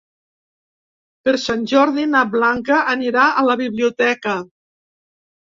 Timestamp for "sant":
1.43-1.65